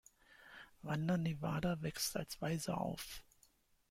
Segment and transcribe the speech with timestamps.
[0.81, 3.21] Wanda Nevada wächst als Waise auf.